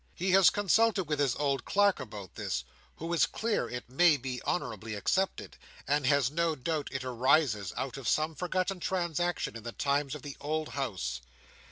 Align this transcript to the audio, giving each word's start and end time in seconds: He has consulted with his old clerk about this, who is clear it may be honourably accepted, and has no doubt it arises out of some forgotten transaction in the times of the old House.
He 0.15 0.31
has 0.31 0.49
consulted 0.49 1.03
with 1.03 1.19
his 1.19 1.35
old 1.35 1.63
clerk 1.63 1.99
about 1.99 2.33
this, 2.33 2.63
who 2.95 3.13
is 3.13 3.27
clear 3.27 3.69
it 3.69 3.87
may 3.87 4.17
be 4.17 4.41
honourably 4.41 4.95
accepted, 4.95 5.57
and 5.87 6.07
has 6.07 6.31
no 6.31 6.55
doubt 6.55 6.87
it 6.91 7.03
arises 7.03 7.71
out 7.77 7.97
of 7.97 8.07
some 8.07 8.33
forgotten 8.33 8.79
transaction 8.79 9.55
in 9.55 9.61
the 9.61 9.73
times 9.73 10.15
of 10.15 10.23
the 10.23 10.37
old 10.39 10.69
House. 10.69 11.21